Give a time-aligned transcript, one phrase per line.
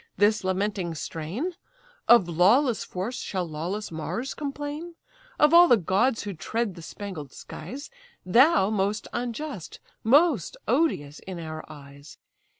[0.17, 1.53] this lamenting strain?
[2.07, 4.95] Of lawless force shall lawless Mars complain?
[5.37, 7.91] Of all the gods who tread the spangled skies,
[8.25, 12.17] Thou most unjust, most odious in our eyes!